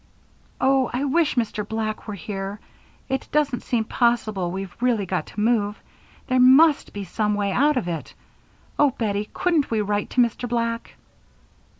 "Oh, 0.59 0.89
I 0.91 1.03
wish 1.03 1.35
Mr. 1.35 1.63
Black 1.63 2.07
were 2.07 2.15
here. 2.15 2.59
It 3.07 3.27
doesn't 3.31 3.61
seem 3.61 3.83
possible 3.83 4.49
we've 4.49 4.75
really 4.81 5.05
got 5.05 5.27
to 5.27 5.39
move. 5.39 5.79
There 6.25 6.39
must 6.39 6.91
be 6.91 7.03
some 7.03 7.35
way 7.35 7.51
out 7.51 7.77
of 7.77 7.87
it. 7.87 8.15
Oh, 8.79 8.89
Bettie, 8.97 9.29
couldn't 9.31 9.69
we 9.69 9.79
write 9.81 10.09
to 10.09 10.21
Mr. 10.21 10.49
Black?" 10.49 10.95